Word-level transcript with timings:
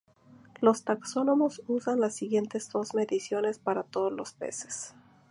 Los 0.61 0.83
taxónomos 0.83 1.61
usan 1.67 1.99
las 1.99 2.15
siguientes 2.15 2.69
dos 2.71 2.95
mediciones 2.95 3.59
para 3.59 3.83
todos 3.83 4.11
los 4.11 4.33
peces. 4.33 4.95